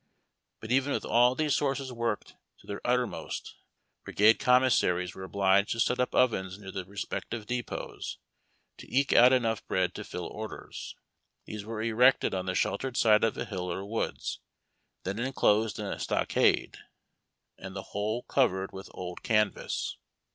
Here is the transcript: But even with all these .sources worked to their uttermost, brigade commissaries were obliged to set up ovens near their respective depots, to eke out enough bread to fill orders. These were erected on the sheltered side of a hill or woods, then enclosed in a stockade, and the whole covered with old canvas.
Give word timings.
But 0.61 0.71
even 0.71 0.93
with 0.93 1.05
all 1.05 1.35
these 1.35 1.53
.sources 1.53 1.93
worked 1.93 2.33
to 2.57 2.65
their 2.65 2.81
uttermost, 2.83 3.53
brigade 4.03 4.39
commissaries 4.39 5.13
were 5.13 5.21
obliged 5.21 5.73
to 5.73 5.79
set 5.79 5.99
up 5.99 6.15
ovens 6.15 6.57
near 6.57 6.71
their 6.71 6.85
respective 6.85 7.45
depots, 7.45 8.17
to 8.79 8.91
eke 8.91 9.13
out 9.13 9.31
enough 9.31 9.63
bread 9.67 9.93
to 9.93 10.03
fill 10.03 10.25
orders. 10.25 10.95
These 11.45 11.65
were 11.65 11.83
erected 11.83 12.33
on 12.33 12.47
the 12.47 12.55
sheltered 12.55 12.97
side 12.97 13.23
of 13.23 13.37
a 13.37 13.45
hill 13.45 13.71
or 13.71 13.85
woods, 13.85 14.39
then 15.03 15.19
enclosed 15.19 15.77
in 15.77 15.85
a 15.85 15.99
stockade, 15.99 16.79
and 17.59 17.75
the 17.75 17.83
whole 17.93 18.23
covered 18.23 18.71
with 18.71 18.89
old 18.95 19.21
canvas. 19.21 19.97